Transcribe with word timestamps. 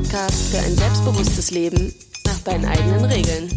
Podcast. 0.00 0.54
Für 0.54 0.58
ein 0.60 0.74
selbstbewusstes 0.76 1.50
Leben 1.50 1.94
nach 2.24 2.38
deinen 2.40 2.64
eigenen 2.64 3.04
Regeln. 3.04 3.50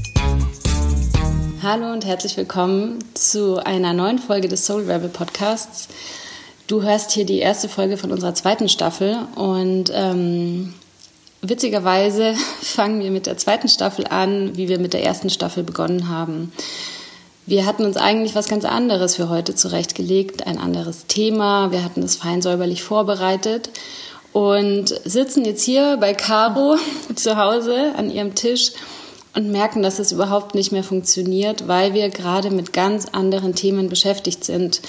Hallo 1.61 1.93
und 1.93 2.05
herzlich 2.05 2.35
willkommen 2.35 2.99
zu 3.13 3.65
einer 3.65 3.93
neuen 3.93 4.19
Folge 4.19 4.49
des 4.49 4.65
Soul 4.65 4.81
Rebel 4.81 5.07
Podcasts. 5.07 5.87
Du 6.67 6.83
hörst 6.83 7.11
hier 7.11 7.25
die 7.25 7.39
erste 7.39 7.69
Folge 7.69 7.95
von 7.95 8.11
unserer 8.11 8.35
zweiten 8.35 8.67
Staffel 8.67 9.19
und 9.35 9.85
ähm, 9.93 10.73
witzigerweise 11.41 12.35
fangen 12.61 12.99
wir 12.99 13.11
mit 13.11 13.25
der 13.25 13.37
zweiten 13.37 13.69
Staffel 13.69 14.05
an, 14.07 14.57
wie 14.57 14.67
wir 14.67 14.79
mit 14.79 14.91
der 14.91 15.03
ersten 15.03 15.29
Staffel 15.29 15.63
begonnen 15.63 16.09
haben. 16.09 16.51
Wir 17.45 17.65
hatten 17.65 17.85
uns 17.85 17.95
eigentlich 17.95 18.35
was 18.35 18.49
ganz 18.49 18.65
anderes 18.65 19.15
für 19.15 19.29
heute 19.29 19.55
zurechtgelegt, 19.55 20.45
ein 20.45 20.57
anderes 20.57 21.07
Thema. 21.07 21.71
Wir 21.71 21.85
hatten 21.85 22.01
das 22.01 22.17
fein 22.17 22.41
säuberlich 22.41 22.83
vorbereitet 22.83 23.69
und 24.33 24.87
sitzen 25.05 25.45
jetzt 25.45 25.63
hier 25.63 25.97
bei 25.97 26.13
Caro 26.13 26.75
zu 27.15 27.37
Hause 27.37 27.93
an 27.95 28.09
ihrem 28.11 28.35
Tisch 28.35 28.71
und 29.35 29.51
merken, 29.51 29.81
dass 29.81 29.99
es 29.99 30.11
überhaupt 30.11 30.55
nicht 30.55 30.71
mehr 30.71 30.83
funktioniert, 30.83 31.67
weil 31.67 31.93
wir 31.93 32.09
gerade 32.09 32.51
mit 32.51 32.73
ganz 32.73 33.07
anderen 33.11 33.55
Themen 33.55 33.89
beschäftigt 33.89 34.43
sind. 34.43 34.81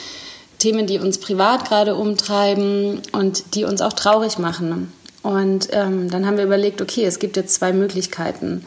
Themen, 0.59 0.87
die 0.87 0.99
uns 0.99 1.19
privat 1.19 1.69
gerade 1.69 1.95
umtreiben 1.95 3.03
und 3.13 3.55
die 3.55 3.65
uns 3.65 3.81
auch 3.81 3.93
traurig 3.93 4.39
machen. 4.39 4.93
Und 5.23 5.69
ähm, 5.73 6.11
dann 6.11 6.27
haben 6.27 6.37
wir 6.37 6.45
überlegt, 6.45 6.83
okay, 6.83 7.05
es 7.05 7.19
gibt 7.19 7.37
jetzt 7.37 7.55
zwei 7.55 7.73
Möglichkeiten. 7.73 8.65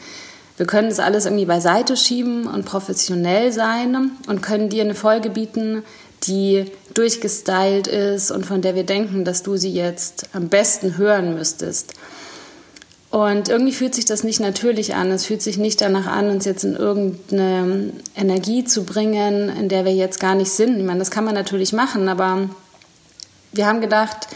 Wir 0.58 0.66
können 0.66 0.89
das 0.89 1.00
alles 1.00 1.25
irgendwie 1.25 1.45
beiseite 1.45 1.95
schieben 1.95 2.47
und 2.47 2.66
professionell 2.66 3.52
sein 3.52 4.12
und 4.28 4.41
können 4.41 4.69
dir 4.69 4.84
eine 4.84 4.95
Folge 4.95 5.30
bieten, 5.30 5.84
die 6.23 6.66
durchgestylt 6.98 7.88
ist 7.88 8.31
und 8.31 8.45
von 8.45 8.62
der 8.62 8.76
wir 8.76 8.86
denken, 8.86 9.26
dass 9.26 9.44
du 9.44 9.58
sie 9.58 9.72
jetzt 9.72 10.30
am 10.34 10.50
besten 10.50 10.98
hören 10.98 11.36
müsstest. 11.36 11.94
Und 13.09 13.48
irgendwie 13.48 13.72
fühlt 13.72 13.95
sich 13.95 14.06
das 14.06 14.23
nicht 14.23 14.40
natürlich 14.40 14.95
an. 14.95 15.12
Es 15.12 15.25
fühlt 15.25 15.42
sich 15.42 15.58
nicht 15.58 15.80
danach 15.80 16.08
an, 16.08 16.30
uns 16.30 16.45
jetzt 16.45 16.66
in 16.66 16.75
irgendeine 16.75 17.94
Energie 18.16 18.66
zu 18.66 18.84
bringen, 18.84 19.50
in 19.50 19.70
der 19.70 19.86
wir 19.86 19.94
jetzt 19.94 20.20
gar 20.20 20.36
nicht 20.36 20.52
sind. 20.52 20.78
Ich 20.78 20.84
meine, 20.84 21.00
das 21.00 21.12
kann 21.12 21.23
man 21.23 21.34
natürlich 21.34 21.72
machen, 21.72 22.09
aber 22.09 22.50
wir 23.53 23.66
haben 23.66 23.80
gedacht, 23.80 24.28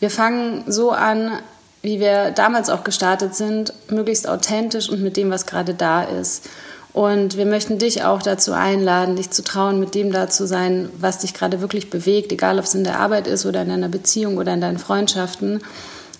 wir 0.00 0.10
fangen 0.10 0.64
so 0.66 0.90
an, 0.90 1.38
wie 1.82 2.00
wir 2.00 2.30
damals 2.30 2.70
auch 2.70 2.82
gestartet 2.82 3.34
sind, 3.34 3.74
möglichst 3.90 4.28
authentisch 4.28 4.88
und 4.88 5.02
mit 5.02 5.16
dem, 5.16 5.30
was 5.30 5.46
gerade 5.46 5.74
da 5.74 6.02
ist. 6.02 6.48
Und 6.92 7.38
wir 7.38 7.46
möchten 7.46 7.78
dich 7.78 8.04
auch 8.04 8.22
dazu 8.22 8.52
einladen, 8.52 9.16
dich 9.16 9.30
zu 9.30 9.42
trauen, 9.42 9.80
mit 9.80 9.94
dem 9.94 10.12
da 10.12 10.28
zu 10.28 10.46
sein, 10.46 10.90
was 10.98 11.20
dich 11.20 11.32
gerade 11.32 11.62
wirklich 11.62 11.88
bewegt, 11.88 12.32
egal 12.32 12.58
ob 12.58 12.66
es 12.66 12.74
in 12.74 12.84
der 12.84 13.00
Arbeit 13.00 13.26
ist 13.26 13.46
oder 13.46 13.62
in 13.62 13.68
deiner 13.68 13.88
Beziehung 13.88 14.36
oder 14.36 14.52
in 14.52 14.60
deinen 14.60 14.78
Freundschaften, 14.78 15.62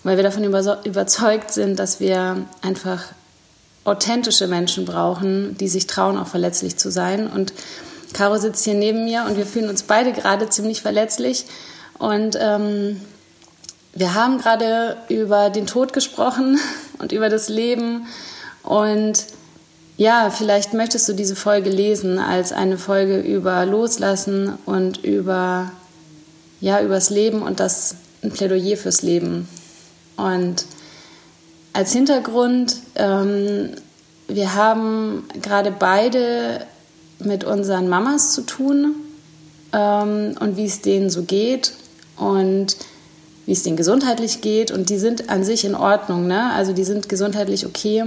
weil 0.03 0.17
wir 0.17 0.25
davon 0.25 0.45
überzeugt 0.45 1.51
sind, 1.53 1.79
dass 1.79 2.01
wir 2.01 2.39
einfach 2.63 3.05
authentische 3.85 4.47
Menschen 4.47 4.87
brauchen, 4.87 5.57
die 5.59 5.69
sich 5.69 5.87
trauen, 5.87 6.17
auch 6.17 6.29
verletzlich 6.29 6.79
zu 6.79 6.91
sein. 6.91 7.27
Und 7.27 7.53
Caro 8.15 8.39
sitzt 8.39 8.65
hier 8.65 8.75
neben 8.75 9.05
mir 9.05 9.25
und 9.29 9.37
wir 9.37 9.47
fühlen 9.47 9.69
uns 9.69 9.83
beide 9.83 10.13
gerade 10.13 10.49
ziemlich 10.49 10.81
verletzlich. 10.81 11.47
Und 11.99 12.39
ähm, 12.41 13.01
wir 13.95 14.15
haben 14.15 14.39
gerade 14.39 14.97
über 15.09 15.51
den 15.51 15.67
Tod 15.67 15.93
gesprochen 15.93 16.59
und 16.99 17.13
über 17.13 17.29
das 17.29 17.49
Leben. 17.49 18.07
Und 18.63 19.27
ja, 19.97 20.31
vielleicht 20.31 20.75
möchtest 20.75 21.09
du 21.09 21.13
diese 21.13 21.37
Folge 21.37 21.71
lesen 21.71 22.19
als 22.19 22.53
eine 22.53 22.79
Folge 22.79 23.21
über 23.21 23.65
Loslassen 23.67 24.59
und 24.67 25.05
über 25.05 25.71
ja, 26.61 26.81
übers 26.81 27.11
Leben 27.11 27.43
und 27.43 27.61
das 27.61 27.97
ein 28.23 28.31
Plädoyer 28.31 28.77
fürs 28.77 29.03
Leben. 29.03 29.49
Und 30.17 30.65
als 31.73 31.93
Hintergrund, 31.93 32.77
ähm, 32.95 33.71
wir 34.29 34.55
haben 34.55 35.25
gerade 35.41 35.73
beide 35.77 36.65
mit 37.19 37.43
unseren 37.43 37.89
Mamas 37.89 38.33
zu 38.33 38.43
tun 38.43 38.95
ähm, 39.73 40.37
und 40.39 40.57
wie 40.57 40.67
es 40.67 40.83
denen 40.83 41.11
so 41.11 41.23
geht. 41.23 41.73
Und 42.17 42.77
wie 43.47 43.53
es 43.53 43.63
denen 43.63 43.77
gesundheitlich 43.77 44.41
geht 44.41 44.71
und 44.71 44.89
die 44.89 44.99
sind 44.99 45.29
an 45.29 45.45
sich 45.45 45.65
in 45.65 45.75
Ordnung, 45.75 46.27
ne? 46.27 46.53
Also 46.53 46.73
die 46.73 46.85
sind 46.85 47.09
gesundheitlich 47.09 47.67
okay. 47.67 48.05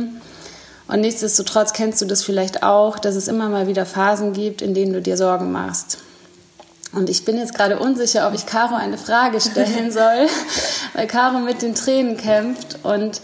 Und 0.88 1.01
nichtsdestotrotz 1.01 1.73
kennst 1.73 2.01
du 2.01 2.06
das 2.06 2.23
vielleicht 2.23 2.63
auch, 2.63 3.00
dass 3.00 3.16
es 3.16 3.28
immer 3.28 3.50
mal 3.50 3.68
wieder 3.68 3.85
Phasen 3.85 4.34
gibt, 4.34 4.62
in 4.62 4.73
denen 4.73 4.94
du 4.94 5.01
dir 5.01 5.18
Sorgen 5.18 5.51
machst. 5.51 5.97
Und 6.94 7.09
ich 7.09 7.25
bin 7.25 7.38
jetzt 7.38 7.53
gerade 7.53 7.79
unsicher, 7.79 8.28
ob 8.28 8.34
ich 8.34 8.46
Caro 8.46 8.75
eine 8.75 8.97
Frage 8.97 9.41
stellen 9.41 9.91
soll, 9.91 10.28
weil 10.94 11.07
Caro 11.07 11.40
mit 11.40 11.62
den 11.62 11.75
Tränen 11.75 12.18
kämpft 12.18 12.79
und 12.84 13.22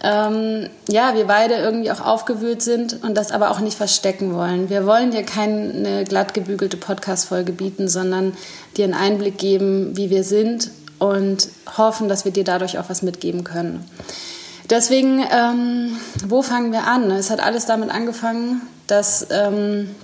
ähm, 0.00 0.68
ja, 0.88 1.16
wir 1.16 1.26
beide 1.26 1.54
irgendwie 1.54 1.90
auch 1.90 2.00
aufgewühlt 2.00 2.62
sind 2.62 3.02
und 3.02 3.16
das 3.16 3.32
aber 3.32 3.50
auch 3.50 3.58
nicht 3.58 3.76
verstecken 3.76 4.32
wollen. 4.32 4.70
Wir 4.70 4.86
wollen 4.86 5.10
dir 5.10 5.24
keine 5.24 6.04
glatt 6.04 6.34
gebügelte 6.34 6.76
Podcast-Folge 6.76 7.50
bieten, 7.50 7.88
sondern 7.88 8.36
dir 8.76 8.84
einen 8.84 8.94
Einblick 8.94 9.38
geben, 9.38 9.96
wie 9.96 10.10
wir 10.10 10.22
sind 10.22 10.70
und 11.00 11.48
hoffen, 11.76 12.08
dass 12.08 12.24
wir 12.24 12.30
dir 12.30 12.44
dadurch 12.44 12.78
auch 12.78 12.88
was 12.88 13.02
mitgeben 13.02 13.42
können. 13.42 13.84
Deswegen, 14.70 15.24
ähm, 15.30 15.98
wo 16.26 16.42
fangen 16.42 16.72
wir 16.72 16.86
an? 16.86 17.10
Es 17.10 17.30
hat 17.30 17.40
alles 17.40 17.64
damit 17.64 17.90
angefangen, 17.90 18.62
dass 18.86 19.26
ähm, 19.30 19.94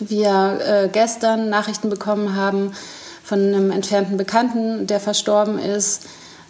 wir 0.00 0.58
äh, 0.60 0.88
gestern 0.90 1.50
Nachrichten 1.50 1.88
bekommen 1.88 2.34
haben 2.34 2.72
von 3.22 3.38
einem 3.38 3.70
entfernten 3.70 4.16
Bekannten, 4.16 4.86
der 4.86 4.98
verstorben 4.98 5.58
ist. 5.58 6.02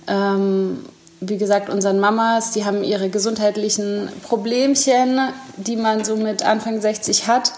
Ähm, 0.07 0.85
wie 1.21 1.37
gesagt, 1.37 1.69
unseren 1.69 2.01
Mamas, 2.01 2.51
die 2.53 2.65
haben 2.65 2.83
ihre 2.83 3.09
gesundheitlichen 3.09 4.09
Problemchen, 4.23 5.21
die 5.57 5.77
man 5.77 6.05
so 6.05 6.17
mit 6.17 6.43
Anfang 6.43 6.81
60 6.81 7.29
hat. 7.29 7.53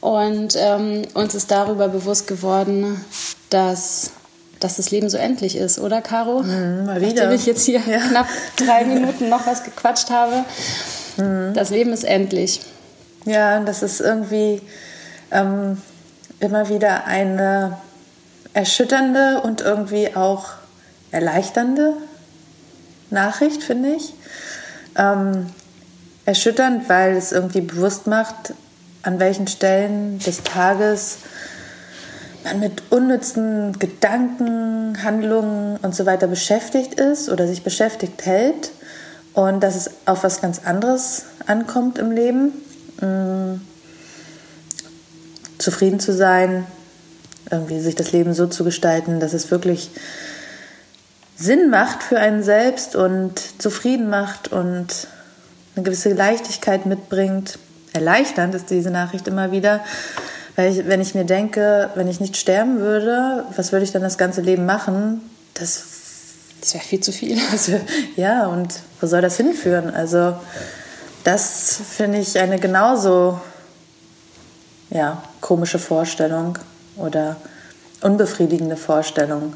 Und 0.00 0.54
ähm, 0.56 1.02
uns 1.14 1.34
ist 1.34 1.50
darüber 1.50 1.88
bewusst 1.88 2.26
geworden, 2.26 3.04
dass 3.50 4.12
dass 4.60 4.76
das 4.76 4.90
Leben 4.90 5.08
so 5.10 5.18
endlich 5.18 5.56
ist, 5.56 5.78
oder 5.78 6.00
Caro? 6.00 6.42
Mhm, 6.42 6.86
mal 6.86 7.00
wieder. 7.00 7.24
Nachdem 7.24 7.32
ich 7.32 7.46
jetzt 7.46 7.64
hier 7.64 7.80
ja. 7.80 7.98
knapp 7.98 8.28
drei 8.56 8.84
Minuten 8.84 9.28
noch 9.28 9.46
was 9.46 9.64
gequatscht 9.64 10.10
habe. 10.10 10.44
Mhm. 11.16 11.54
Das 11.54 11.70
Leben 11.70 11.92
ist 11.92 12.04
endlich. 12.04 12.60
Ja, 13.24 13.60
das 13.60 13.82
ist 13.82 14.00
irgendwie 14.00 14.62
ähm, 15.30 15.80
immer 16.40 16.68
wieder 16.68 17.06
eine 17.06 17.78
erschütternde 18.52 19.40
und 19.42 19.60
irgendwie 19.60 20.14
auch 20.14 20.46
erleichternde 21.10 21.94
Nachricht, 23.10 23.62
finde 23.62 23.94
ich. 23.94 24.14
Ähm, 24.96 25.46
erschütternd, 26.24 26.88
weil 26.88 27.16
es 27.16 27.32
irgendwie 27.32 27.60
bewusst 27.60 28.06
macht, 28.06 28.54
an 29.02 29.20
welchen 29.20 29.46
Stellen 29.46 30.18
des 30.18 30.42
Tages 30.42 31.18
man 32.46 32.60
mit 32.60 32.82
unnützen 32.90 33.78
Gedanken, 33.78 35.02
Handlungen 35.02 35.78
und 35.82 35.94
so 35.94 36.06
weiter 36.06 36.28
beschäftigt 36.28 36.94
ist 36.94 37.28
oder 37.28 37.46
sich 37.46 37.62
beschäftigt 37.62 38.24
hält 38.24 38.70
und 39.34 39.60
dass 39.62 39.74
es 39.74 39.90
auf 40.06 40.22
was 40.24 40.40
ganz 40.40 40.60
anderes 40.64 41.24
ankommt 41.46 41.98
im 41.98 42.12
Leben. 42.12 42.52
Mhm. 43.00 43.60
Zufrieden 45.58 45.98
zu 46.00 46.12
sein, 46.12 46.66
irgendwie 47.50 47.80
sich 47.80 47.94
das 47.94 48.12
Leben 48.12 48.34
so 48.34 48.46
zu 48.46 48.62
gestalten, 48.62 49.20
dass 49.20 49.32
es 49.32 49.50
wirklich 49.50 49.90
Sinn 51.34 51.70
macht 51.70 52.02
für 52.02 52.18
einen 52.18 52.42
selbst 52.42 52.94
und 52.94 53.60
zufrieden 53.60 54.08
macht 54.08 54.52
und 54.52 55.08
eine 55.74 55.84
gewisse 55.84 56.12
Leichtigkeit 56.12 56.86
mitbringt. 56.86 57.58
Erleichternd 57.92 58.54
ist 58.54 58.70
diese 58.70 58.90
Nachricht 58.90 59.26
immer 59.26 59.50
wieder, 59.50 59.80
weil 60.56 60.72
ich, 60.72 60.86
wenn 60.86 61.00
ich 61.00 61.14
mir 61.14 61.24
denke, 61.24 61.90
wenn 61.94 62.08
ich 62.08 62.18
nicht 62.18 62.36
sterben 62.36 62.80
würde, 62.80 63.44
was 63.54 63.72
würde 63.72 63.84
ich 63.84 63.92
dann 63.92 64.02
das 64.02 64.18
ganze 64.18 64.40
Leben 64.40 64.66
machen? 64.66 65.20
Das, 65.54 65.84
das 66.60 66.74
wäre 66.74 66.84
viel 66.84 67.00
zu 67.00 67.12
viel. 67.12 67.38
Also, 67.52 67.78
ja, 68.16 68.46
und 68.46 68.74
wo 69.00 69.06
soll 69.06 69.20
das 69.20 69.36
hinführen? 69.36 69.94
Also, 69.94 70.34
das 71.24 71.80
finde 71.90 72.18
ich 72.18 72.38
eine 72.38 72.58
genauso 72.58 73.40
ja, 74.90 75.22
komische 75.40 75.78
Vorstellung 75.78 76.58
oder 76.96 77.36
unbefriedigende 78.00 78.76
Vorstellung. 78.76 79.54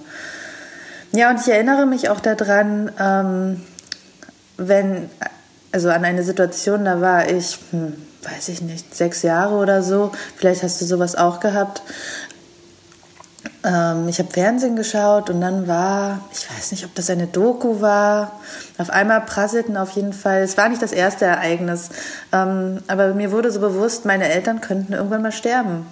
Ja, 1.12 1.30
und 1.30 1.40
ich 1.40 1.48
erinnere 1.48 1.86
mich 1.86 2.08
auch 2.08 2.20
daran, 2.20 2.92
ähm, 2.98 3.62
wenn, 4.56 5.08
also 5.72 5.88
an 5.88 6.04
eine 6.04 6.22
Situation, 6.22 6.84
da 6.84 7.00
war 7.00 7.28
ich, 7.28 7.58
hm, 7.70 7.94
weiß 8.22 8.48
ich 8.48 8.62
nicht, 8.62 8.94
sechs 8.94 9.22
Jahre 9.22 9.56
oder 9.56 9.82
so. 9.82 10.12
Vielleicht 10.36 10.62
hast 10.62 10.80
du 10.80 10.84
sowas 10.84 11.16
auch 11.16 11.40
gehabt. 11.40 11.82
Ähm, 13.64 14.08
ich 14.08 14.18
habe 14.18 14.30
Fernsehen 14.30 14.76
geschaut 14.76 15.30
und 15.30 15.40
dann 15.40 15.66
war, 15.68 16.20
ich 16.32 16.50
weiß 16.50 16.72
nicht, 16.72 16.84
ob 16.84 16.94
das 16.94 17.10
eine 17.10 17.26
Doku 17.26 17.80
war. 17.80 18.32
Auf 18.78 18.90
einmal 18.90 19.20
prasselten 19.22 19.76
auf 19.76 19.90
jeden 19.92 20.12
Fall, 20.12 20.42
es 20.42 20.56
war 20.56 20.68
nicht 20.68 20.82
das 20.82 20.92
erste 20.92 21.26
Ereignis, 21.26 21.90
ähm, 22.32 22.78
aber 22.86 23.14
mir 23.14 23.32
wurde 23.32 23.50
so 23.50 23.60
bewusst, 23.60 24.04
meine 24.04 24.28
Eltern 24.28 24.60
könnten 24.60 24.92
irgendwann 24.92 25.22
mal 25.22 25.32
sterben. 25.32 25.86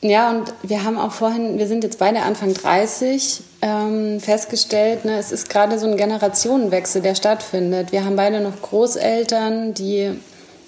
Ja, 0.00 0.30
und 0.30 0.54
wir 0.62 0.84
haben 0.84 0.96
auch 0.96 1.10
vorhin, 1.10 1.58
wir 1.58 1.66
sind 1.66 1.82
jetzt 1.82 1.98
beide 1.98 2.20
Anfang 2.22 2.54
30 2.54 3.42
ähm, 3.62 4.20
festgestellt, 4.20 5.04
ne, 5.04 5.18
es 5.18 5.32
ist 5.32 5.50
gerade 5.50 5.78
so 5.78 5.86
ein 5.86 5.96
Generationenwechsel, 5.96 7.02
der 7.02 7.16
stattfindet. 7.16 7.90
Wir 7.90 8.04
haben 8.04 8.14
beide 8.14 8.40
noch 8.40 8.62
Großeltern, 8.62 9.74
die 9.74 10.20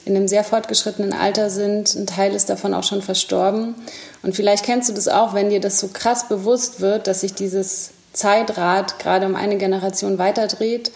in 0.04 0.16
einem 0.16 0.28
sehr 0.28 0.44
fortgeschrittenen 0.44 1.12
Alter 1.12 1.50
sind. 1.50 1.94
Ein 1.94 2.06
Teil 2.06 2.34
ist 2.34 2.50
davon 2.50 2.74
auch 2.74 2.84
schon 2.84 3.02
verstorben. 3.02 3.74
Und 4.22 4.34
vielleicht 4.34 4.64
kennst 4.64 4.88
du 4.88 4.92
das 4.92 5.08
auch, 5.08 5.34
wenn 5.34 5.50
dir 5.50 5.60
das 5.60 5.78
so 5.80 5.88
krass 5.88 6.28
bewusst 6.28 6.80
wird, 6.80 7.06
dass 7.06 7.20
sich 7.20 7.34
dieses 7.34 7.90
Zeitrad 8.12 8.98
gerade 8.98 9.26
um 9.26 9.36
eine 9.36 9.56
Generation 9.56 10.18
weiterdreht 10.18 10.90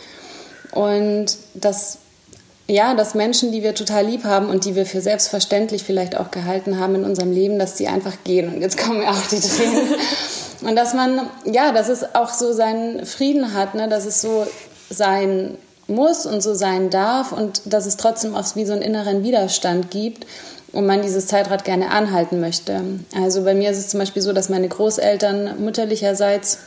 und 0.72 1.36
dass 1.54 1.98
ja, 2.66 2.94
dass 2.94 3.14
Menschen, 3.14 3.52
die 3.52 3.62
wir 3.62 3.74
total 3.74 4.06
lieb 4.06 4.24
haben 4.24 4.48
und 4.48 4.64
die 4.64 4.74
wir 4.74 4.86
für 4.86 5.02
selbstverständlich 5.02 5.82
vielleicht 5.82 6.16
auch 6.16 6.30
gehalten 6.30 6.78
haben 6.78 6.94
in 6.94 7.04
unserem 7.04 7.30
Leben, 7.30 7.58
dass 7.58 7.74
die 7.74 7.88
einfach 7.88 8.14
gehen. 8.24 8.54
Und 8.54 8.62
jetzt 8.62 8.78
kommen 8.78 9.02
ja 9.02 9.10
auch 9.10 9.26
die 9.30 9.40
Tränen. 9.40 9.94
Und 10.62 10.76
dass 10.76 10.94
man, 10.94 11.28
ja, 11.44 11.72
dass 11.72 11.90
es 11.90 12.14
auch 12.14 12.32
so 12.32 12.54
seinen 12.54 13.04
Frieden 13.04 13.52
hat, 13.52 13.74
ne? 13.74 13.86
dass 13.86 14.06
es 14.06 14.22
so 14.22 14.46
sein 14.88 15.58
muss 15.86 16.26
und 16.26 16.42
so 16.42 16.54
sein 16.54 16.90
darf 16.90 17.32
und 17.32 17.62
dass 17.66 17.86
es 17.86 17.96
trotzdem 17.96 18.34
auch 18.34 18.44
wie 18.54 18.64
so 18.64 18.72
einen 18.72 18.82
inneren 18.82 19.22
Widerstand 19.22 19.90
gibt 19.90 20.26
und 20.72 20.86
man 20.86 21.02
dieses 21.02 21.26
Zeitrad 21.26 21.64
gerne 21.64 21.90
anhalten 21.90 22.40
möchte. 22.40 22.82
Also 23.14 23.44
bei 23.44 23.54
mir 23.54 23.70
ist 23.70 23.78
es 23.78 23.88
zum 23.88 24.00
Beispiel 24.00 24.22
so, 24.22 24.32
dass 24.32 24.48
meine 24.48 24.68
Großeltern 24.68 25.62
mütterlicherseits 25.62 26.58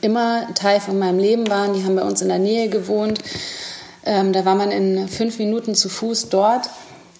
immer 0.00 0.46
Teil 0.54 0.80
von 0.80 0.98
meinem 0.98 1.18
Leben 1.18 1.48
waren. 1.48 1.74
Die 1.74 1.84
haben 1.84 1.96
bei 1.96 2.04
uns 2.04 2.22
in 2.22 2.28
der 2.28 2.38
Nähe 2.38 2.68
gewohnt. 2.68 3.18
Ähm, 4.04 4.32
da 4.32 4.44
war 4.44 4.54
man 4.54 4.70
in 4.70 5.08
fünf 5.08 5.38
Minuten 5.38 5.74
zu 5.74 5.88
Fuß 5.88 6.28
dort 6.28 6.68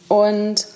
und 0.09 0.67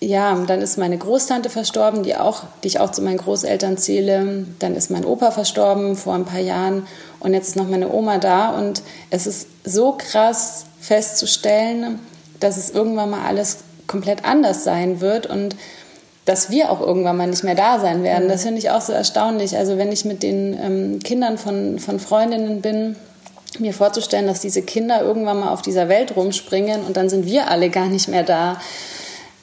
ja, 0.00 0.34
dann 0.46 0.60
ist 0.60 0.76
meine 0.76 0.98
Großtante 0.98 1.48
verstorben, 1.48 2.02
die, 2.02 2.16
auch, 2.16 2.42
die 2.62 2.68
ich 2.68 2.80
auch 2.80 2.90
zu 2.90 3.02
meinen 3.02 3.16
Großeltern 3.16 3.78
zähle. 3.78 4.46
Dann 4.58 4.76
ist 4.76 4.90
mein 4.90 5.04
Opa 5.04 5.30
verstorben 5.30 5.96
vor 5.96 6.14
ein 6.14 6.26
paar 6.26 6.40
Jahren 6.40 6.86
und 7.20 7.32
jetzt 7.32 7.48
ist 7.48 7.56
noch 7.56 7.68
meine 7.68 7.90
Oma 7.90 8.18
da. 8.18 8.50
Und 8.50 8.82
es 9.10 9.26
ist 9.26 9.48
so 9.64 9.96
krass 9.96 10.66
festzustellen, 10.80 11.98
dass 12.40 12.58
es 12.58 12.70
irgendwann 12.70 13.10
mal 13.10 13.26
alles 13.26 13.58
komplett 13.86 14.24
anders 14.24 14.64
sein 14.64 15.00
wird 15.00 15.26
und 15.26 15.56
dass 16.26 16.50
wir 16.50 16.70
auch 16.70 16.80
irgendwann 16.80 17.16
mal 17.16 17.28
nicht 17.28 17.44
mehr 17.44 17.54
da 17.54 17.78
sein 17.78 18.02
werden. 18.02 18.28
Das 18.28 18.42
finde 18.42 18.58
ich 18.58 18.70
auch 18.70 18.80
so 18.80 18.92
erstaunlich. 18.92 19.56
Also 19.56 19.78
wenn 19.78 19.92
ich 19.92 20.04
mit 20.04 20.22
den 20.22 20.58
ähm, 20.60 20.98
Kindern 21.02 21.38
von, 21.38 21.78
von 21.78 22.00
Freundinnen 22.00 22.60
bin, 22.60 22.96
mir 23.58 23.72
vorzustellen, 23.72 24.26
dass 24.26 24.40
diese 24.40 24.60
Kinder 24.60 25.00
irgendwann 25.00 25.40
mal 25.40 25.52
auf 25.52 25.62
dieser 25.62 25.88
Welt 25.88 26.16
rumspringen 26.16 26.84
und 26.84 26.98
dann 26.98 27.08
sind 27.08 27.24
wir 27.24 27.48
alle 27.48 27.70
gar 27.70 27.86
nicht 27.86 28.08
mehr 28.08 28.24
da 28.24 28.60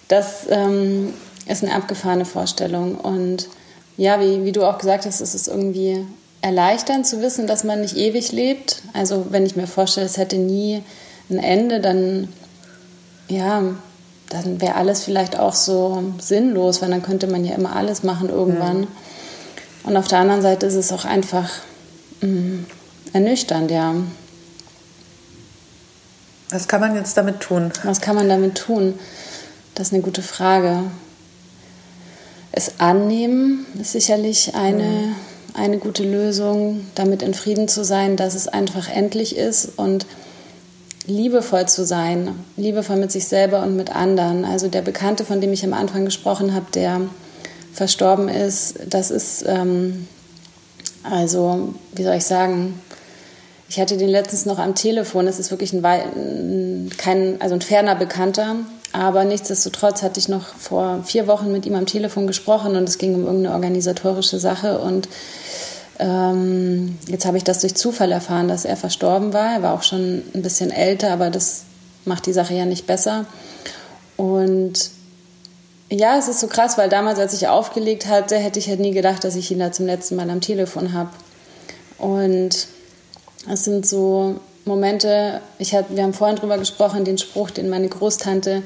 das 0.07 0.47
ähm, 0.50 1.13
ist 1.47 1.63
eine 1.63 1.75
abgefahrene 1.75 2.25
Vorstellung. 2.25 2.95
Und 2.95 3.50
ja, 3.97 4.19
wie, 4.19 4.44
wie 4.45 4.51
du 4.51 4.63
auch 4.65 4.77
gesagt 4.77 5.05
hast, 5.05 5.21
ist 5.21 5.35
es 5.35 5.47
irgendwie 5.47 6.05
erleichternd 6.41 7.07
zu 7.07 7.21
wissen, 7.21 7.47
dass 7.47 7.63
man 7.63 7.81
nicht 7.81 7.95
ewig 7.95 8.31
lebt. 8.31 8.81
Also 8.94 9.27
wenn 9.29 9.45
ich 9.45 9.55
mir 9.55 9.67
vorstelle, 9.67 10.05
es 10.05 10.17
hätte 10.17 10.38
nie 10.38 10.83
ein 11.29 11.39
Ende, 11.39 11.79
dann 11.79 12.27
ja, 13.29 13.63
dann 14.29 14.61
wäre 14.61 14.75
alles 14.75 15.03
vielleicht 15.03 15.38
auch 15.38 15.53
so 15.53 16.03
sinnlos, 16.19 16.81
weil 16.81 16.89
dann 16.89 17.03
könnte 17.03 17.27
man 17.27 17.45
ja 17.45 17.55
immer 17.55 17.75
alles 17.75 18.03
machen 18.03 18.29
irgendwann. 18.29 18.81
Mhm. 18.81 18.88
Und 19.83 19.97
auf 19.97 20.07
der 20.07 20.19
anderen 20.19 20.41
Seite 20.41 20.65
ist 20.65 20.75
es 20.75 20.91
auch 20.91 21.05
einfach 21.05 21.50
mh, 22.21 22.27
mm, 22.27 22.65
ernüchternd, 23.13 23.69
ja. 23.69 23.94
Was 26.50 26.67
kann 26.67 26.81
man 26.81 26.95
jetzt 26.95 27.17
damit 27.17 27.39
tun? 27.39 27.71
Was 27.83 28.01
kann 28.01 28.15
man 28.15 28.29
damit 28.29 28.55
tun? 28.55 28.97
Das 29.75 29.88
ist 29.88 29.94
eine 29.94 30.04
gute 30.04 30.22
Frage. 30.22 30.84
Es 32.52 32.80
annehmen 32.80 33.66
ist 33.80 33.94
sicherlich 33.94 34.54
eine, 34.54 34.84
mhm. 34.84 35.16
eine 35.56 35.78
gute 35.80 36.04
Lösung, 36.04 36.86
damit 36.94 37.24
in 37.24 37.34
Frieden 37.34 37.68
zu 37.68 37.84
sein, 37.84 38.16
dass 38.16 38.36
es 38.36 38.48
einfach 38.48 38.88
endlich 38.88 39.36
ist 39.36 39.72
und 39.78 40.06
liebevoll 41.08 41.68
zu 41.68 41.86
sein, 41.86 42.36
liebevoll 42.56 42.98
mit 42.98 43.12
sich 43.12 43.28
selber 43.28 43.64
und 43.64 43.75
mit 43.75 43.94
anderen. 43.96 44.46
Also 44.46 44.68
der 44.68 44.84
Bekannte, 44.84 45.25
von 45.25 45.42
dem 45.42 45.52
ich 45.52 45.66
am 45.66 45.74
Anfang 45.74 46.06
gesprochen 46.06 46.54
habe, 46.54 46.68
der 46.74 47.02
verstorben 47.74 48.30
ist, 48.30 48.75
das 48.88 49.10
ist, 49.10 49.44
ähm, 49.48 50.08
also, 51.02 51.74
wie 51.94 52.04
soll 52.04 52.16
ich 52.16 52.25
sagen, 52.25 52.80
ich 53.68 53.80
hatte 53.80 53.98
den 53.98 54.10
letztens 54.10 54.46
noch 54.46 54.60
am 54.60 54.75
Telefon, 54.75 55.25
das 55.25 55.40
ist 55.40 55.50
wirklich 55.50 55.74
ein, 55.74 56.90
kein, 56.98 57.42
also 57.42 57.56
ein 57.56 57.62
ferner 57.62 57.96
Bekannter, 57.96 58.58
aber 58.94 59.25
nichtsdestotrotz 59.25 60.04
hatte 60.04 60.19
ich 60.19 60.30
noch 60.30 60.45
vor 60.45 61.04
vier 61.04 61.25
Wochen 61.25 61.51
mit 61.51 61.66
ihm 61.66 61.74
am 61.74 61.88
Telefon 61.88 62.28
gesprochen 62.28 62.75
und 62.75 62.88
es 62.88 63.00
ging 63.00 63.16
um 63.16 63.25
irgendeine 63.25 63.56
organisatorische 63.56 64.40
Sache. 64.40 64.80
Und 64.80 65.10
ähm, 65.98 67.00
jetzt 67.07 67.25
habe 67.25 67.38
ich 67.38 67.44
das 67.44 67.60
durch 67.60 67.74
Zufall 67.74 68.12
erfahren, 68.12 68.48
dass 68.48 68.66
er 68.66 68.78
verstorben 68.78 69.34
war. 69.34 69.56
Er 69.56 69.63
war 69.63 69.74
auch 69.74 69.81
schon 69.81 70.22
ein 70.36 70.44
bisschen 70.44 70.69
älter, 70.69 71.12
aber 71.12 71.31
das 71.31 71.63
macht 72.06 72.28
die 72.28 72.34
Sache 72.34 72.54
ja 72.54 72.66
nicht 72.66 72.86
besser. 72.86 73.25
Und 74.16 74.92
ja, 75.89 76.18
es 76.18 76.28
ist 76.28 76.39
so 76.39 76.48
krass, 76.48 76.78
weil 76.78 76.89
damals, 76.89 77.18
als 77.18 77.34
ich 77.34 77.48
aufgelegt 77.48 78.06
hatte, 78.06 78.36
hätte 78.36 78.60
ich 78.60 78.69
halt 78.69 78.80
nie 78.80 78.92
gedacht, 78.92 79.24
dass 79.24 79.36
ich 79.36 79.50
ihn 79.50 79.60
da 79.60 79.72
zum 79.72 79.88
letzten 79.88 80.16
Mal 80.18 80.30
am 80.30 80.39
Telefon 80.42 80.94
habe. 80.94 81.10
Und 81.98 82.68
es 83.51 83.63
sind 83.63 83.88
so 83.88 84.39
Momente, 84.65 85.42
ich 85.60 85.75
hab, 85.75 85.94
wir 85.94 86.04
haben 86.04 86.13
vorhin 86.13 86.38
drüber 86.38 86.57
gesprochen, 86.57 87.04
den 87.04 87.18
Spruch, 87.18 87.51
den 87.51 87.69
meine 87.69 87.89
Großtante 87.89 88.63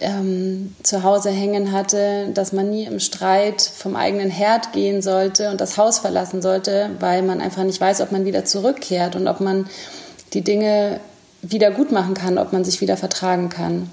ähm, 0.00 0.74
zu 0.82 1.02
Hause 1.02 1.30
hängen 1.30 1.72
hatte, 1.72 2.28
dass 2.34 2.52
man 2.52 2.70
nie 2.70 2.84
im 2.84 3.00
Streit 3.00 3.62
vom 3.62 3.96
eigenen 3.96 4.30
Herd 4.30 4.72
gehen 4.72 5.02
sollte 5.02 5.50
und 5.50 5.60
das 5.60 5.78
Haus 5.78 5.98
verlassen 5.98 6.42
sollte, 6.42 6.90
weil 7.00 7.22
man 7.22 7.40
einfach 7.40 7.64
nicht 7.64 7.80
weiß, 7.80 8.00
ob 8.02 8.12
man 8.12 8.24
wieder 8.24 8.44
zurückkehrt 8.44 9.16
und 9.16 9.26
ob 9.26 9.40
man 9.40 9.66
die 10.32 10.42
Dinge 10.42 11.00
wieder 11.42 11.70
gut 11.70 11.92
machen 11.92 12.14
kann, 12.14 12.38
ob 12.38 12.52
man 12.52 12.64
sich 12.64 12.80
wieder 12.80 12.96
vertragen 12.96 13.48
kann. 13.48 13.90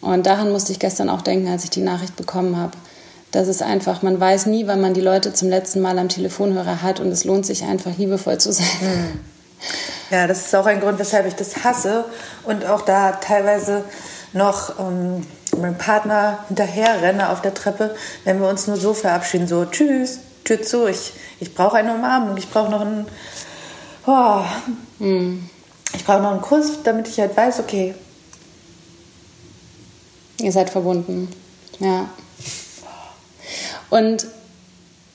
Und 0.00 0.26
daran 0.26 0.52
musste 0.52 0.72
ich 0.72 0.78
gestern 0.78 1.08
auch 1.08 1.22
denken, 1.22 1.48
als 1.48 1.64
ich 1.64 1.70
die 1.70 1.80
Nachricht 1.80 2.16
bekommen 2.16 2.56
habe. 2.56 2.72
Das 3.30 3.48
ist 3.48 3.62
einfach, 3.62 4.02
man 4.02 4.18
weiß 4.18 4.46
nie, 4.46 4.66
wann 4.66 4.80
man 4.80 4.94
die 4.94 5.00
Leute 5.00 5.32
zum 5.32 5.48
letzten 5.48 5.80
Mal 5.80 5.98
am 5.98 6.08
Telefonhörer 6.08 6.82
hat 6.82 7.00
und 7.00 7.08
es 7.08 7.24
lohnt 7.24 7.44
sich 7.44 7.64
einfach, 7.64 7.96
liebevoll 7.98 8.38
zu 8.38 8.52
sein. 8.52 8.66
Mhm. 8.80 9.20
Ja, 10.10 10.26
das 10.26 10.46
ist 10.46 10.54
auch 10.54 10.66
ein 10.66 10.80
Grund, 10.80 10.98
weshalb 10.98 11.26
ich 11.26 11.34
das 11.34 11.64
hasse 11.64 12.04
und 12.44 12.64
auch 12.64 12.82
da 12.82 13.12
teilweise 13.12 13.84
noch 14.32 14.78
ähm, 14.78 15.26
meinem 15.58 15.78
Partner 15.78 16.44
hinterher 16.48 17.02
renne 17.02 17.30
auf 17.30 17.42
der 17.42 17.54
Treppe, 17.54 17.94
wenn 18.24 18.40
wir 18.40 18.48
uns 18.48 18.66
nur 18.66 18.76
so 18.76 18.94
verabschieden, 18.94 19.48
so 19.48 19.64
tschüss, 19.64 20.20
Tür 20.44 20.62
zu, 20.62 20.86
ich, 20.86 21.12
ich 21.40 21.54
brauche 21.54 21.76
eine 21.76 21.94
Umarmung, 21.94 22.36
ich 22.36 22.48
brauche 22.48 22.70
noch 22.70 22.82
einen, 22.82 23.06
oh, 24.06 24.44
hm. 24.98 25.48
ich 25.94 26.04
brauche 26.04 26.22
noch 26.22 26.30
einen 26.30 26.40
Kuss, 26.40 26.82
damit 26.84 27.08
ich 27.08 27.18
halt 27.18 27.36
weiß, 27.36 27.60
okay. 27.60 27.94
Ihr 30.38 30.52
seid 30.52 30.70
verbunden, 30.70 31.32
ja. 31.80 32.08
Und 33.90 34.26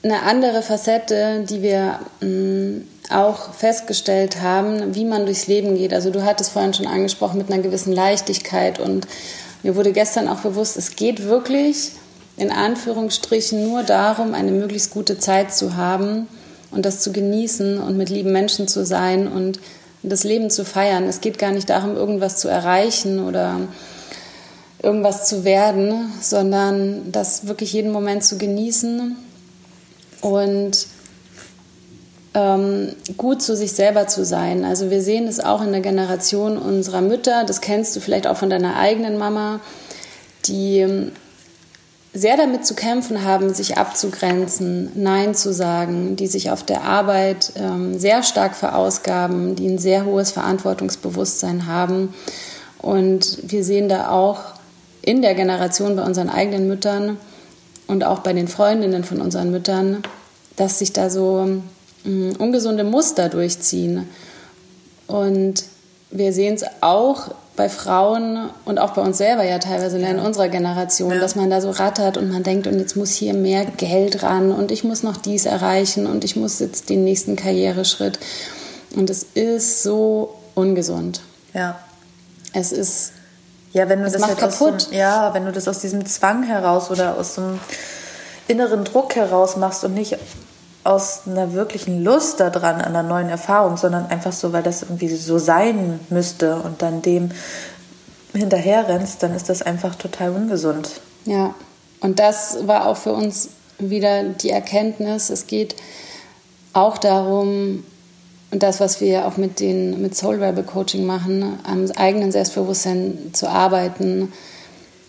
eine 0.02 0.22
andere 0.22 0.62
Facette, 0.62 1.44
die 1.48 1.62
wir 1.62 2.00
mh, 2.20 2.26
mm, 2.26 2.88
auch 3.12 3.54
festgestellt 3.54 4.40
haben, 4.40 4.94
wie 4.94 5.04
man 5.04 5.26
durchs 5.26 5.46
Leben 5.46 5.76
geht. 5.76 5.92
Also 5.92 6.10
du 6.10 6.24
hattest 6.24 6.52
vorhin 6.52 6.74
schon 6.74 6.86
angesprochen 6.86 7.38
mit 7.38 7.50
einer 7.50 7.62
gewissen 7.62 7.92
Leichtigkeit 7.92 8.78
und 8.78 9.06
mir 9.62 9.76
wurde 9.76 9.92
gestern 9.92 10.28
auch 10.28 10.40
bewusst, 10.40 10.76
es 10.76 10.96
geht 10.96 11.24
wirklich 11.24 11.92
in 12.36 12.50
Anführungsstrichen 12.50 13.68
nur 13.68 13.82
darum, 13.82 14.34
eine 14.34 14.50
möglichst 14.50 14.90
gute 14.90 15.18
Zeit 15.18 15.54
zu 15.54 15.76
haben 15.76 16.26
und 16.70 16.84
das 16.84 17.00
zu 17.00 17.12
genießen 17.12 17.78
und 17.78 17.96
mit 17.96 18.08
lieben 18.08 18.32
Menschen 18.32 18.66
zu 18.66 18.84
sein 18.84 19.28
und 19.28 19.60
das 20.02 20.24
Leben 20.24 20.50
zu 20.50 20.64
feiern. 20.64 21.04
Es 21.04 21.20
geht 21.20 21.38
gar 21.38 21.52
nicht 21.52 21.70
darum, 21.70 21.94
irgendwas 21.94 22.38
zu 22.38 22.48
erreichen 22.48 23.24
oder 23.24 23.60
irgendwas 24.82 25.28
zu 25.28 25.44
werden, 25.44 26.12
sondern 26.20 27.12
das 27.12 27.46
wirklich 27.46 27.72
jeden 27.72 27.92
Moment 27.92 28.24
zu 28.24 28.36
genießen 28.36 29.16
und 30.22 30.86
ähm, 32.34 32.94
gut 33.16 33.42
zu 33.42 33.56
sich 33.56 33.72
selber 33.72 34.06
zu 34.06 34.24
sein. 34.24 34.64
Also 34.64 34.90
wir 34.90 35.02
sehen 35.02 35.28
es 35.28 35.40
auch 35.40 35.62
in 35.62 35.72
der 35.72 35.80
Generation 35.80 36.56
unserer 36.56 37.00
Mütter, 37.00 37.44
das 37.44 37.60
kennst 37.60 37.94
du 37.94 38.00
vielleicht 38.00 38.26
auch 38.26 38.36
von 38.36 38.50
deiner 38.50 38.76
eigenen 38.76 39.18
Mama, 39.18 39.60
die 40.46 40.78
ähm, 40.78 41.12
sehr 42.14 42.36
damit 42.36 42.66
zu 42.66 42.74
kämpfen 42.74 43.24
haben, 43.24 43.54
sich 43.54 43.78
abzugrenzen, 43.78 44.92
Nein 44.94 45.34
zu 45.34 45.52
sagen, 45.52 46.16
die 46.16 46.26
sich 46.26 46.50
auf 46.50 46.62
der 46.62 46.84
Arbeit 46.84 47.52
ähm, 47.56 47.98
sehr 47.98 48.22
stark 48.22 48.54
verausgaben, 48.54 49.56
die 49.56 49.66
ein 49.66 49.78
sehr 49.78 50.04
hohes 50.04 50.30
Verantwortungsbewusstsein 50.30 51.66
haben. 51.66 52.14
Und 52.78 53.38
wir 53.50 53.64
sehen 53.64 53.88
da 53.88 54.10
auch 54.10 54.40
in 55.00 55.22
der 55.22 55.34
Generation 55.34 55.96
bei 55.96 56.02
unseren 56.02 56.28
eigenen 56.28 56.68
Müttern 56.68 57.16
und 57.86 58.04
auch 58.04 58.18
bei 58.20 58.34
den 58.34 58.48
Freundinnen 58.48 59.04
von 59.04 59.20
unseren 59.20 59.50
Müttern, 59.50 60.02
dass 60.56 60.80
sich 60.80 60.92
da 60.92 61.08
so 61.08 61.62
ungesunde 62.04 62.84
Muster 62.84 63.28
durchziehen. 63.28 64.08
Und 65.06 65.64
wir 66.10 66.32
sehen 66.32 66.54
es 66.54 66.64
auch 66.80 67.34
bei 67.54 67.68
Frauen 67.68 68.48
und 68.64 68.78
auch 68.78 68.92
bei 68.92 69.02
uns 69.02 69.18
selber 69.18 69.44
ja 69.44 69.58
teilweise 69.58 69.98
in 69.98 70.18
unserer 70.18 70.48
Generation, 70.48 71.12
ja. 71.12 71.18
dass 71.18 71.36
man 71.36 71.50
da 71.50 71.60
so 71.60 71.70
rattert 71.70 72.16
und 72.16 72.30
man 72.30 72.42
denkt, 72.42 72.66
und 72.66 72.78
jetzt 72.78 72.96
muss 72.96 73.10
hier 73.10 73.34
mehr 73.34 73.66
Geld 73.66 74.22
ran 74.22 74.52
und 74.52 74.70
ich 74.70 74.84
muss 74.84 75.02
noch 75.02 75.18
dies 75.18 75.44
erreichen 75.44 76.06
und 76.06 76.24
ich 76.24 76.34
muss 76.34 76.58
jetzt 76.60 76.88
den 76.88 77.04
nächsten 77.04 77.36
Karriereschritt. 77.36 78.18
Und 78.96 79.10
es 79.10 79.26
ist 79.34 79.82
so 79.82 80.34
ungesund. 80.54 81.20
Ja. 81.52 81.78
Es 82.52 82.72
ist. 82.72 83.12
Ja, 83.72 83.88
wenn 83.88 84.02
du 84.02 84.10
das 84.10 84.20
macht 84.20 84.38
kaputt. 84.38 84.90
Dem, 84.90 84.98
ja, 84.98 85.32
wenn 85.32 85.46
du 85.46 85.52
das 85.52 85.66
aus 85.66 85.78
diesem 85.78 86.04
Zwang 86.04 86.42
heraus 86.42 86.90
oder 86.90 87.16
aus 87.16 87.36
dem 87.36 87.58
inneren 88.48 88.84
Druck 88.84 89.14
heraus 89.14 89.56
machst 89.56 89.84
und 89.84 89.94
nicht 89.94 90.18
aus 90.84 91.22
einer 91.26 91.52
wirklichen 91.52 92.02
Lust 92.02 92.40
daran, 92.40 92.76
an 92.76 92.96
einer 92.96 93.02
neuen 93.02 93.28
Erfahrung, 93.28 93.76
sondern 93.76 94.06
einfach 94.06 94.32
so, 94.32 94.52
weil 94.52 94.62
das 94.62 94.82
irgendwie 94.82 95.08
so 95.08 95.38
sein 95.38 96.00
müsste 96.10 96.56
und 96.56 96.82
dann 96.82 97.02
dem 97.02 97.30
hinterher 98.32 98.88
rennst, 98.88 99.22
dann 99.22 99.34
ist 99.34 99.48
das 99.48 99.62
einfach 99.62 99.94
total 99.94 100.30
ungesund. 100.30 101.00
Ja, 101.24 101.54
und 102.00 102.18
das 102.18 102.66
war 102.66 102.86
auch 102.86 102.96
für 102.96 103.12
uns 103.12 103.50
wieder 103.78 104.24
die 104.24 104.50
Erkenntnis, 104.50 105.30
es 105.30 105.46
geht 105.46 105.76
auch 106.72 106.98
darum, 106.98 107.84
und 108.50 108.62
das, 108.62 108.80
was 108.80 109.00
wir 109.00 109.26
auch 109.26 109.36
mit, 109.36 109.60
den, 109.60 110.02
mit 110.02 110.16
Soul 110.16 110.42
Rebel 110.42 110.64
Coaching 110.64 111.06
machen, 111.06 111.58
am 111.64 111.90
eigenen 111.92 112.32
Selbstbewusstsein 112.32 113.30
zu 113.32 113.48
arbeiten, 113.48 114.32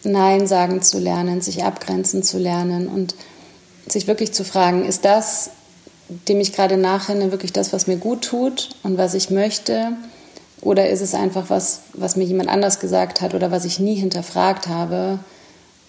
Nein 0.04 0.48
sagen 0.48 0.82
zu 0.82 1.00
lernen, 1.00 1.42
sich 1.42 1.64
abgrenzen 1.64 2.24
zu 2.24 2.38
lernen 2.38 2.88
und 2.88 3.16
sich 3.88 4.08
wirklich 4.08 4.34
zu 4.34 4.44
fragen, 4.44 4.86
ist 4.86 5.06
das 5.06 5.52
dem 6.28 6.40
ich 6.40 6.54
gerade 6.54 6.78
nachrenne, 6.78 7.32
wirklich 7.32 7.54
das, 7.54 7.74
was 7.74 7.88
mir 7.88 7.98
gut 7.98 8.24
tut 8.24 8.70
und 8.84 8.98
was 8.98 9.14
ich 9.14 9.30
möchte? 9.30 9.94
Oder 10.62 10.90
ist 10.90 11.02
es 11.02 11.14
einfach 11.14 11.50
was, 11.50 11.82
was 11.94 12.16
mir 12.16 12.24
jemand 12.24 12.50
anders 12.50 12.80
gesagt 12.80 13.22
hat 13.22 13.34
oder 13.34 13.52
was 13.52 13.66
ich 13.66 13.80
nie 13.80 13.96
hinterfragt 13.96 14.68
habe 14.68 15.20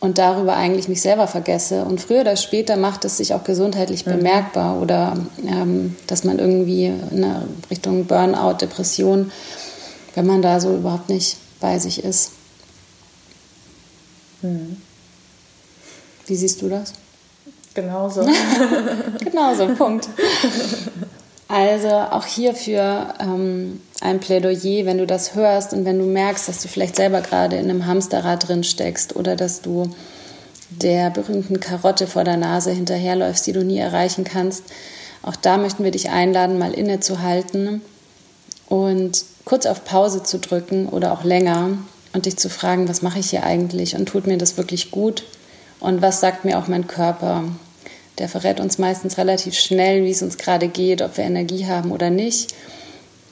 und 0.01 0.19
darüber 0.19 0.57
eigentlich 0.57 0.89
mich 0.89 1.01
selber 1.01 1.29
vergesse? 1.29 1.85
Und 1.85 2.01
früher 2.01 2.23
oder 2.23 2.37
später 2.37 2.77
macht 2.77 3.05
es 3.05 3.19
sich 3.19 3.35
auch 3.35 3.45
gesundheitlich 3.45 4.05
mhm. 4.05 4.11
bemerkbar 4.13 4.81
oder 4.81 5.17
ähm, 5.47 5.97
dass 6.09 6.25
man 6.25 6.39
irgendwie 6.39 6.87
in 6.87 7.27
Richtung 7.71 8.07
Burnout, 8.07 8.55
Depression, 8.61 9.31
wenn 10.15 10.27
man 10.27 10.43
da 10.43 10.61
so 10.61 10.75
überhaupt 10.75 11.09
nicht 11.09 11.37
bei 11.61 11.79
sich 11.79 12.03
ist. 12.03 12.33
Mhm. 14.43 14.77
Wie 16.27 16.37
siehst 16.37 16.63
du 16.63 16.69
das? 16.69 16.95
Genauso. 17.75 18.27
Genauso, 19.25 19.67
Punkt. 19.75 20.09
Also 21.49 21.89
auch 21.89 22.25
hierfür 22.25 23.15
ähm, 23.21 23.81
ein 24.01 24.21
Plädoyer, 24.21 24.87
wenn 24.87 24.99
du 24.99 25.07
das 25.07 25.35
hörst 25.35 25.73
und 25.73 25.85
wenn 25.85 25.99
du 25.99 26.05
merkst, 26.05 26.49
dass 26.49 26.63
du 26.63 26.69
vielleicht 26.69 26.97
selber 26.97 27.21
gerade 27.21 27.57
in 27.57 27.69
einem 27.69 27.87
Hamsterrad 27.87 28.49
drin 28.49 28.65
steckst 28.65 29.15
oder 29.15 29.37
dass 29.37 29.61
du 29.61 29.91
der 30.71 31.11
berühmten 31.11 31.61
Karotte 31.61 32.07
vor 32.07 32.25
der 32.25 32.37
Nase 32.37 32.71
hinterherläufst, 32.71 33.47
die 33.47 33.53
du 33.53 33.65
nie 33.65 33.79
erreichen 33.79 34.25
kannst. 34.25 34.65
Auch 35.23 35.37
da 35.37 35.59
möchten 35.59 35.85
wir 35.85 35.91
dich 35.91 36.11
einladen, 36.11 36.59
mal 36.59 36.73
innezuhalten 36.73 37.83
und 38.69 39.25
kurz 39.45 39.67
auf 39.67 39.85
Pause 39.85 40.23
zu 40.23 40.39
drücken 40.39 40.89
oder 40.89 41.13
auch 41.13 41.25
länger 41.25 41.79
und 42.13 42.27
dich 42.27 42.37
zu 42.37 42.49
fragen, 42.49 42.89
was 42.89 43.03
mache 43.03 43.19
ich 43.19 43.31
hier 43.31 43.45
eigentlich 43.45 43.97
und 43.97 44.07
tut 44.07 44.27
mir 44.27 44.39
das 44.39 44.57
wirklich 44.57 44.91
gut 44.91 45.25
und 45.81 46.03
was 46.03 46.21
sagt 46.21 46.45
mir 46.45 46.59
auch 46.59 46.69
mein 46.69 46.87
Körper 46.87 47.45
der 48.19 48.29
verrät 48.29 48.61
uns 48.61 48.79
meistens 48.79 49.19
relativ 49.19 49.55
schnell, 49.55 50.05
wie 50.05 50.11
es 50.11 50.23
uns 50.23 50.39
gerade 50.39 50.69
geht, 50.69 51.03
ob 51.03 51.17
wir 51.17 51.25
Energie 51.25 51.67
haben 51.67 51.91
oder 51.93 52.11
nicht. 52.11 52.55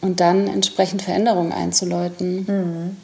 Und 0.01 0.19
dann 0.19 0.49
entsprechend 0.49 1.03
Veränderungen 1.03 1.53
einzuläuten. 1.53 2.45
Mhm. 2.47 2.97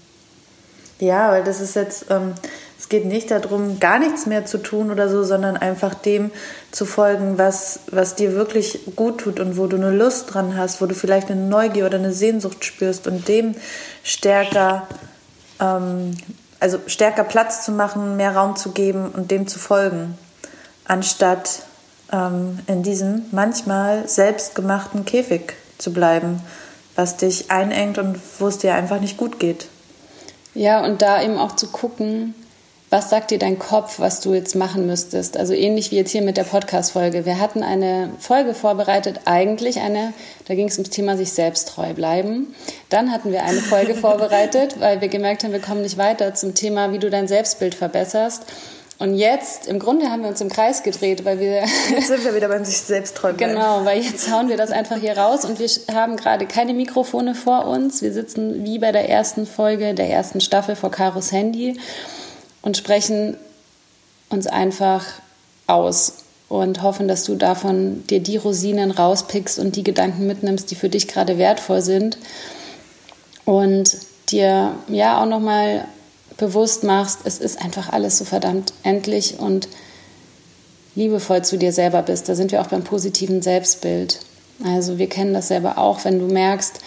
Ja, 0.99 1.31
weil 1.31 1.45
das 1.45 1.61
ist 1.61 1.77
jetzt, 1.77 2.07
ähm, 2.11 2.35
es 2.79 2.89
geht 2.89 3.05
nicht 3.05 3.31
darum, 3.31 3.79
gar 3.79 4.01
nichts 4.01 4.27
mehr 4.27 4.47
zu 4.47 4.59
tun 4.59 4.91
oder 4.91 5.09
so, 5.09 5.23
sondern 5.23 5.57
einfach 5.57 5.95
dem 5.95 6.33
zu 6.73 6.85
folgen, 6.85 7.39
was, 7.39 7.81
was 7.91 8.17
dir 8.17 8.33
wirklich 8.33 8.81
gut 8.97 9.19
tut 9.21 9.39
und 9.39 9.57
wo 9.57 9.67
du 9.67 9.77
eine 9.77 9.91
Lust 9.91 10.35
dran 10.35 10.57
hast, 10.57 10.81
wo 10.81 10.87
du 10.87 10.95
vielleicht 10.95 11.31
eine 11.31 11.41
Neugier 11.41 11.87
oder 11.87 11.99
eine 11.99 12.13
Sehnsucht 12.13 12.65
spürst 12.65 13.07
und 13.07 13.29
dem 13.29 13.55
stärker, 14.03 14.89
ähm, 15.61 16.17
also 16.59 16.79
stärker 16.89 17.25
Platz 17.25 17.65
zu 17.65 17.71
machen, 17.71 18.17
mehr 18.17 18.35
Raum 18.35 18.57
zu 18.57 18.73
geben 18.73 19.11
und 19.11 19.31
dem 19.31 19.47
zu 19.47 19.61
folgen, 19.61 20.19
anstatt 20.85 21.63
ähm, 22.13 22.59
in 22.67 22.83
diesem 22.83 23.27
manchmal 23.31 24.09
selbstgemachten 24.09 25.05
Käfig 25.05 25.55
zu 25.79 25.93
bleiben, 25.93 26.41
was 26.97 27.17
dich 27.17 27.51
einengt 27.51 27.99
und 27.99 28.19
wo 28.39 28.49
es 28.49 28.59
dir 28.59 28.75
einfach 28.75 29.01
nicht 29.01 29.17
gut 29.17 29.39
geht. 29.39 29.67
Ja, 30.55 30.85
und 30.85 31.03
da 31.03 31.23
eben 31.23 31.39
auch 31.39 31.55
zu 31.55 31.69
gucken, 31.69 32.35
was 32.91 33.11
sagt 33.11 33.31
dir 33.31 33.39
dein 33.39 33.59
Kopf, 33.59 33.99
was 33.99 34.21
du 34.21 34.33
jetzt 34.33 34.55
machen 34.55 34.87
müsstest? 34.87 35.37
Also 35.37 35.53
ähnlich 35.53 35.91
wie 35.91 35.97
jetzt 35.97 36.11
hier 36.11 36.23
mit 36.23 36.39
der 36.39 36.45
Podcast-Folge. 36.45 37.27
Wir 37.27 37.39
hatten 37.39 37.63
eine 37.63 38.11
Folge 38.19 38.55
vorbereitet, 38.55 39.21
eigentlich 39.27 39.81
eine, 39.81 40.15
da 40.47 40.55
ging 40.55 40.69
es 40.69 40.79
ums 40.79 40.89
Thema 40.89 41.17
sich 41.17 41.33
selbst 41.33 41.69
treu 41.69 41.93
bleiben. 41.93 42.55
Dann 42.89 43.13
hatten 43.13 43.31
wir 43.31 43.45
eine 43.45 43.61
Folge 43.61 43.95
vorbereitet, 43.95 44.81
weil 44.81 45.03
wir 45.03 45.09
gemerkt 45.09 45.45
haben, 45.45 45.53
wir 45.53 45.61
kommen 45.61 45.83
nicht 45.83 45.99
weiter 45.99 46.35
zum 46.35 46.55
Thema, 46.55 46.91
wie 46.91 46.99
du 46.99 47.11
dein 47.11 47.29
Selbstbild 47.29 47.75
verbesserst. 47.75 48.45
Und 48.99 49.15
jetzt, 49.15 49.69
im 49.69 49.79
Grunde 49.79 50.11
haben 50.11 50.23
wir 50.23 50.29
uns 50.29 50.41
im 50.41 50.49
Kreis 50.49 50.83
gedreht, 50.83 51.25
weil 51.25 51.39
wir. 51.39 51.63
Jetzt 51.91 52.09
sind 52.09 52.25
wir 52.25 52.35
wieder 52.35 52.49
beim 52.49 52.65
sich 52.65 52.79
selbst 52.79 53.17
träumen. 53.17 53.37
Genau, 53.37 53.85
weil 53.85 54.03
jetzt 54.03 54.33
hauen 54.33 54.49
wir 54.49 54.57
das 54.57 54.73
einfach 54.73 54.97
hier 54.97 55.17
raus 55.17 55.45
und 55.45 55.61
wir 55.61 55.69
haben 55.95 56.17
gerade 56.17 56.47
keine 56.47 56.75
Mikrofone 56.75 57.37
vor 57.37 57.67
uns. 57.67 58.03
Wir 58.03 58.13
sitzen 58.13 58.65
wie 58.65 58.81
bei 58.81 58.91
der 58.91 59.09
ersten 59.09 59.47
Folge 59.47 59.95
der 59.95 60.11
ersten 60.11 60.41
Staffel 60.41 60.75
vor 60.75 60.91
Karos 60.91 61.31
Handy 61.31 61.79
und 62.61 62.77
sprechen 62.77 63.37
uns 64.31 64.49
einfach 64.49 65.05
aus 65.69 66.25
und 66.49 66.83
hoffen, 66.83 67.07
dass 67.07 67.25
du 67.25 67.37
davon 67.37 68.05
dir 68.09 68.21
die 68.21 68.37
Rosinen 68.37 68.91
rauspickst 68.91 69.61
und 69.61 69.77
die 69.77 69.85
Gedanken 69.85 70.27
mitnimmst, 70.27 70.71
die 70.71 70.75
für 70.75 70.89
dich 70.89 71.07
gerade 71.07 71.39
wertvoll 71.39 71.83
sind 71.83 72.19
und 73.45 73.97
dir 74.31 74.75
ja 74.89 75.23
auch 75.23 75.27
nochmal 75.27 75.87
bewusst 76.39 76.85
machst, 76.85 77.21
es 77.25 77.39
ist 77.39 77.61
einfach 77.61 77.93
alles 77.93 78.17
so 78.17 78.25
verdammt 78.25 78.73
endlich 78.83 79.39
und 79.39 79.69
liebevoll 80.95 81.43
zu 81.43 81.59
dir 81.59 81.73
selber 81.73 82.03
bist. 82.03 82.29
Da 82.29 82.35
sind 82.35 82.51
wir 82.51 82.63
auch 82.63 82.69
beim 82.69 82.85
positiven 82.85 83.43
Selbstbild. 83.43 84.21
Also 84.65 84.99
wir 84.99 85.09
kennen 85.09 85.35
das 85.35 85.49
selber 85.49 85.79
auch, 85.79 86.05
wenn 86.05 86.19
du 86.19 86.27
merkst, 86.27 86.81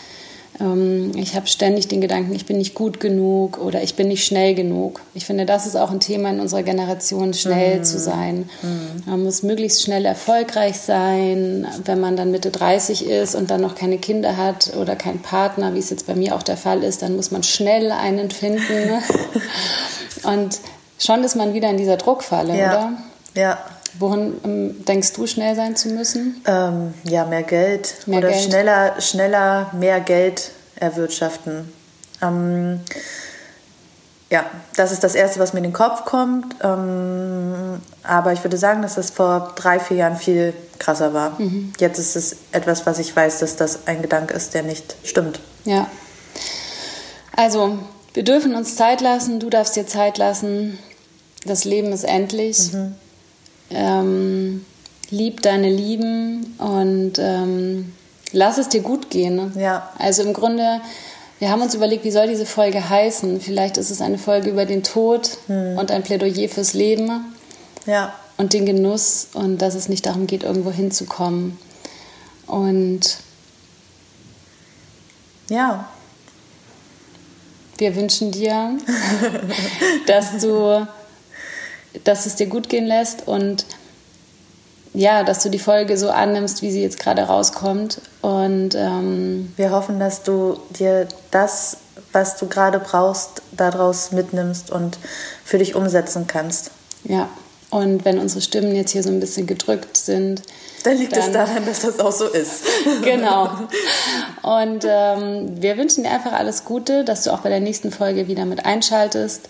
ich 1.15 1.35
habe 1.35 1.47
ständig 1.47 1.87
den 1.87 2.01
Gedanken, 2.01 2.33
ich 2.33 2.45
bin 2.45 2.57
nicht 2.57 2.75
gut 2.75 2.99
genug 2.99 3.57
oder 3.57 3.81
ich 3.81 3.95
bin 3.95 4.07
nicht 4.07 4.25
schnell 4.25 4.53
genug. 4.53 5.01
Ich 5.13 5.25
finde, 5.25 5.45
das 5.45 5.65
ist 5.65 5.75
auch 5.75 5.91
ein 5.91 5.99
Thema 5.99 6.29
in 6.29 6.39
unserer 6.39 6.63
Generation, 6.63 7.33
schnell 7.33 7.79
mhm. 7.79 7.83
zu 7.83 7.99
sein. 7.99 8.49
Mhm. 8.61 9.03
Man 9.05 9.23
muss 9.23 9.43
möglichst 9.43 9.81
schnell 9.81 10.05
erfolgreich 10.05 10.79
sein, 10.79 11.67
wenn 11.85 11.99
man 11.99 12.15
dann 12.15 12.31
Mitte 12.31 12.51
30 12.51 13.07
ist 13.07 13.35
und 13.35 13.49
dann 13.49 13.61
noch 13.61 13.75
keine 13.75 13.97
Kinder 13.97 14.37
hat 14.37 14.75
oder 14.75 14.95
keinen 14.95 15.21
Partner, 15.21 15.73
wie 15.73 15.79
es 15.79 15.89
jetzt 15.89 16.07
bei 16.07 16.15
mir 16.15 16.35
auch 16.35 16.43
der 16.43 16.57
Fall 16.57 16.83
ist, 16.83 17.01
dann 17.01 17.15
muss 17.15 17.31
man 17.31 17.43
schnell 17.43 17.91
einen 17.91 18.29
finden. 18.29 18.61
Und 20.23 20.59
schon 20.99 21.23
ist 21.23 21.35
man 21.35 21.53
wieder 21.53 21.69
in 21.69 21.77
dieser 21.77 21.97
Druckfalle, 21.97 22.57
ja. 22.57 22.69
oder? 22.69 22.93
Ja. 23.33 23.57
Wohin 23.99 24.39
ähm, 24.43 24.85
denkst 24.85 25.13
du, 25.13 25.27
schnell 25.27 25.55
sein 25.55 25.75
zu 25.75 25.89
müssen? 25.89 26.41
Ähm, 26.45 26.93
ja, 27.03 27.25
mehr 27.25 27.43
Geld. 27.43 27.95
Mehr 28.07 28.19
Oder 28.19 28.29
Geld. 28.29 28.43
Schneller, 28.43 29.01
schneller 29.01 29.69
mehr 29.73 29.99
Geld 29.99 30.51
erwirtschaften. 30.75 31.71
Ähm, 32.21 32.79
ja, 34.29 34.45
das 34.77 34.93
ist 34.93 35.03
das 35.03 35.13
Erste, 35.13 35.39
was 35.39 35.51
mir 35.51 35.59
in 35.59 35.65
den 35.65 35.73
Kopf 35.73 36.05
kommt. 36.05 36.55
Ähm, 36.63 37.81
aber 38.03 38.31
ich 38.31 38.43
würde 38.43 38.57
sagen, 38.57 38.81
dass 38.81 38.95
das 38.95 39.09
vor 39.09 39.51
drei, 39.55 39.79
vier 39.79 39.97
Jahren 39.97 40.15
viel 40.15 40.53
krasser 40.79 41.13
war. 41.13 41.37
Mhm. 41.37 41.73
Jetzt 41.79 41.99
ist 41.99 42.15
es 42.15 42.37
etwas, 42.53 42.85
was 42.85 42.97
ich 42.97 43.13
weiß, 43.13 43.39
dass 43.39 43.57
das 43.57 43.87
ein 43.87 44.01
Gedanke 44.01 44.33
ist, 44.33 44.53
der 44.53 44.63
nicht 44.63 44.95
stimmt. 45.03 45.41
Ja. 45.65 45.87
Also, 47.35 47.77
wir 48.13 48.23
dürfen 48.23 48.55
uns 48.55 48.77
Zeit 48.77 49.01
lassen, 49.01 49.39
du 49.39 49.49
darfst 49.49 49.75
dir 49.75 49.85
Zeit 49.85 50.17
lassen. 50.17 50.79
Das 51.45 51.65
Leben 51.65 51.91
ist 51.91 52.05
endlich. 52.05 52.71
Mhm 52.71 52.95
ähm, 53.73 54.65
lieb 55.09 55.41
deine 55.41 55.69
Lieben 55.69 56.55
und 56.57 57.13
ähm, 57.19 57.93
lass 58.31 58.57
es 58.57 58.69
dir 58.69 58.81
gut 58.81 59.09
gehen. 59.09 59.35
Ne? 59.35 59.51
Ja. 59.57 59.89
Also 59.97 60.23
im 60.23 60.33
Grunde, 60.33 60.81
wir 61.39 61.49
haben 61.49 61.61
uns 61.61 61.75
überlegt, 61.75 62.03
wie 62.03 62.11
soll 62.11 62.27
diese 62.27 62.45
Folge 62.45 62.89
heißen? 62.89 63.41
Vielleicht 63.41 63.77
ist 63.77 63.91
es 63.91 64.01
eine 64.01 64.17
Folge 64.17 64.49
über 64.49 64.65
den 64.65 64.83
Tod 64.83 65.37
hm. 65.47 65.77
und 65.77 65.91
ein 65.91 66.03
Plädoyer 66.03 66.49
fürs 66.49 66.73
Leben. 66.73 67.33
Ja. 67.85 68.13
Und 68.37 68.53
den 68.53 68.65
Genuss 68.65 69.27
und 69.33 69.61
dass 69.61 69.75
es 69.75 69.89
nicht 69.89 70.05
darum 70.05 70.25
geht, 70.27 70.43
irgendwo 70.43 70.71
hinzukommen. 70.71 71.59
Und 72.47 73.17
ja. 75.49 75.87
Wir 77.77 77.95
wünschen 77.95 78.31
dir, 78.31 78.77
dass 80.07 80.37
du 80.37 80.87
dass 82.03 82.25
es 82.25 82.35
dir 82.35 82.47
gut 82.47 82.69
gehen 82.69 82.85
lässt 82.85 83.27
und 83.27 83.65
ja, 84.93 85.23
dass 85.23 85.41
du 85.41 85.49
die 85.49 85.59
Folge 85.59 85.97
so 85.97 86.09
annimmst, 86.09 86.61
wie 86.61 86.71
sie 86.71 86.81
jetzt 86.81 86.99
gerade 86.99 87.23
rauskommt. 87.23 88.01
Und 88.21 88.75
ähm 88.75 89.53
wir 89.55 89.71
hoffen, 89.71 89.99
dass 89.99 90.23
du 90.23 90.59
dir 90.77 91.07
das, 91.31 91.77
was 92.11 92.35
du 92.37 92.47
gerade 92.47 92.79
brauchst, 92.79 93.41
daraus 93.51 94.11
mitnimmst 94.11 94.69
und 94.69 94.97
für 95.45 95.59
dich 95.59 95.75
umsetzen 95.75 96.27
kannst. 96.27 96.71
Ja, 97.05 97.29
und 97.71 98.03
wenn 98.03 98.19
unsere 98.19 98.41
Stimmen 98.41 98.75
jetzt 98.75 98.91
hier 98.91 99.01
so 99.01 99.09
ein 99.09 99.21
bisschen 99.21 99.47
gedrückt 99.47 99.95
sind, 99.95 100.41
dann 100.83 100.97
liegt 100.97 101.15
dann, 101.15 101.23
es 101.23 101.31
daran, 101.31 101.65
dass 101.65 101.81
das 101.81 101.99
auch 102.01 102.11
so 102.11 102.27
ist. 102.27 102.63
genau. 103.01 103.49
Und 104.41 104.85
ähm, 104.85 105.61
wir 105.61 105.77
wünschen 105.77 106.03
dir 106.03 106.11
einfach 106.11 106.33
alles 106.33 106.65
Gute, 106.65 107.05
dass 107.05 107.23
du 107.23 107.31
auch 107.31 107.39
bei 107.39 107.49
der 107.49 107.61
nächsten 107.61 107.91
Folge 107.91 108.27
wieder 108.27 108.43
mit 108.43 108.65
einschaltest. 108.65 109.47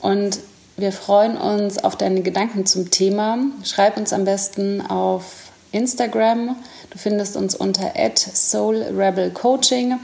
Und 0.00 0.40
wir 0.80 0.92
freuen 0.92 1.36
uns 1.36 1.82
auf 1.82 1.96
deine 1.96 2.22
Gedanken 2.22 2.66
zum 2.66 2.90
Thema. 2.90 3.38
Schreib 3.64 3.96
uns 3.96 4.12
am 4.12 4.24
besten 4.24 4.80
auf 4.80 5.24
Instagram. 5.72 6.56
Du 6.90 6.98
findest 6.98 7.36
uns 7.36 7.54
unter 7.54 7.92
@soulrebelcoaching 8.14 10.00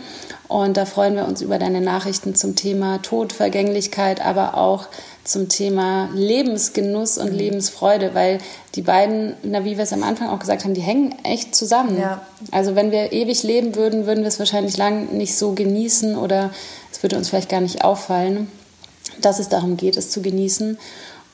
und 0.49 0.76
da 0.76 0.85
freuen 0.85 1.16
wir 1.16 1.26
uns 1.26 1.42
über 1.42 1.59
deine 1.59 1.80
Nachrichten 1.80 2.35
zum 2.35 2.54
Thema 2.54 2.99
Tod, 2.99 3.33
Vergänglichkeit, 3.33 4.25
aber 4.25 4.56
auch 4.56 4.87
zum 5.25 5.49
Thema 5.49 6.09
Lebensgenuss 6.14 7.18
und 7.18 7.33
mhm. 7.33 7.38
Lebensfreude, 7.38 8.14
weil 8.14 8.38
die 8.76 8.83
beiden, 8.83 9.35
na, 9.42 9.64
wie 9.64 9.76
wir 9.76 9.83
es 9.83 9.92
am 9.92 10.04
Anfang 10.04 10.28
auch 10.28 10.38
gesagt 10.38 10.62
haben, 10.64 10.75
die 10.75 10.83
hängen 10.83 11.16
echt 11.25 11.56
zusammen. 11.56 11.99
Ja. 11.99 12.21
Also 12.52 12.76
wenn 12.76 12.92
wir 12.92 13.12
ewig 13.12 13.42
leben 13.42 13.75
würden, 13.75 14.06
würden 14.06 14.21
wir 14.21 14.28
es 14.28 14.38
wahrscheinlich 14.38 14.76
lang 14.76 15.16
nicht 15.16 15.37
so 15.37 15.52
genießen 15.52 16.16
oder 16.16 16.50
es 16.92 17.02
würde 17.02 17.16
uns 17.16 17.28
vielleicht 17.28 17.49
gar 17.49 17.61
nicht 17.61 17.83
auffallen, 17.83 18.49
dass 19.21 19.39
es 19.39 19.49
darum 19.49 19.77
geht, 19.77 19.97
es 19.97 20.11
zu 20.11 20.23
genießen. 20.23 20.79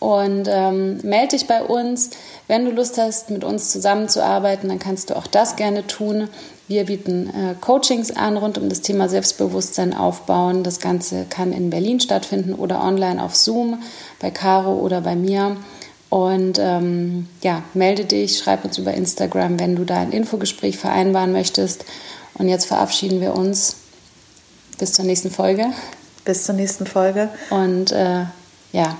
Und 0.02 0.48
ähm, 0.48 0.98
melde 1.04 1.36
dich 1.36 1.46
bei 1.46 1.62
uns. 1.62 2.10
Wenn 2.48 2.64
du 2.64 2.72
Lust 2.72 2.98
hast, 2.98 3.30
mit 3.30 3.44
uns 3.44 3.70
zusammenzuarbeiten, 3.70 4.68
dann 4.68 4.80
kannst 4.80 5.10
du 5.10 5.16
auch 5.16 5.28
das 5.28 5.54
gerne 5.54 5.86
tun. 5.86 6.28
Wir 6.66 6.86
bieten 6.86 7.28
äh, 7.28 7.54
Coachings 7.60 8.10
an 8.10 8.36
rund 8.36 8.58
um 8.58 8.68
das 8.68 8.80
Thema 8.80 9.08
Selbstbewusstsein 9.08 9.94
aufbauen. 9.94 10.64
Das 10.64 10.80
Ganze 10.80 11.26
kann 11.30 11.52
in 11.52 11.70
Berlin 11.70 12.00
stattfinden 12.00 12.54
oder 12.54 12.82
online 12.82 13.22
auf 13.22 13.36
Zoom, 13.36 13.80
bei 14.18 14.32
Caro 14.32 14.74
oder 14.74 15.02
bei 15.02 15.14
mir. 15.14 15.56
Und 16.08 16.58
ähm, 16.58 17.28
ja, 17.42 17.62
melde 17.72 18.04
dich, 18.04 18.38
schreib 18.38 18.64
uns 18.64 18.78
über 18.78 18.94
Instagram, 18.94 19.60
wenn 19.60 19.76
du 19.76 19.84
da 19.84 19.98
ein 19.98 20.10
Infogespräch 20.10 20.78
vereinbaren 20.78 21.30
möchtest. 21.30 21.84
Und 22.34 22.48
jetzt 22.48 22.66
verabschieden 22.66 23.20
wir 23.20 23.36
uns. 23.36 23.76
Bis 24.78 24.94
zur 24.94 25.04
nächsten 25.04 25.30
Folge. 25.30 25.66
Bis 26.24 26.44
zur 26.44 26.54
nächsten 26.54 26.86
Folge. 26.86 27.28
Und 27.50 27.92
äh, 27.92 28.24
ja, 28.72 28.96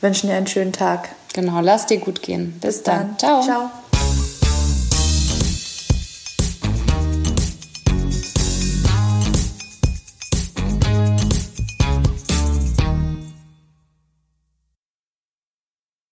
wünschen 0.00 0.28
dir 0.28 0.36
einen 0.36 0.46
schönen 0.46 0.72
Tag. 0.72 1.10
Genau, 1.32 1.60
lass 1.60 1.86
dir 1.86 1.98
gut 1.98 2.22
gehen. 2.22 2.52
Bis, 2.60 2.76
Bis 2.76 2.82
dann. 2.84 3.16
dann. 3.16 3.18
Ciao. 3.18 3.42
Ciao. 3.42 3.70